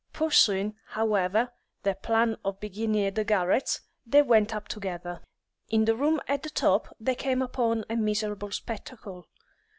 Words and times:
Pursuing, 0.13 0.73
however, 0.87 1.51
their 1.83 1.93
plan 1.93 2.35
of 2.43 2.59
beginning 2.59 3.05
at 3.05 3.13
the 3.13 3.23
garrets, 3.23 3.81
they 4.03 4.23
went 4.23 4.51
up 4.51 4.67
together. 4.67 5.21
In 5.69 5.85
the 5.85 5.95
room 5.95 6.19
at 6.27 6.41
the 6.41 6.49
top 6.49 6.91
they 6.99 7.13
came 7.13 7.43
upon 7.43 7.85
a 7.87 7.95
miserable 7.95 8.49
spectacle. 8.49 9.27